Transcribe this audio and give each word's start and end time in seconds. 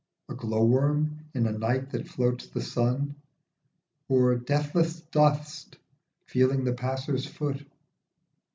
A 0.29 0.33
glow 0.33 0.63
worm 0.65 1.19
in 1.35 1.45
a 1.45 1.51
night 1.51 1.91
that 1.91 2.07
floats 2.07 2.47
the 2.47 2.59
sun? 2.59 3.13
Or 4.09 4.33
deathless 4.35 4.99
dust 5.01 5.77
feeling 6.25 6.63
the 6.63 6.73
passer's 6.73 7.27
foot 7.27 7.63